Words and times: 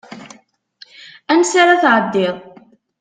Ansa 1.31 1.57
ara 1.61 1.81
tɛeddiḍ? 1.81 2.37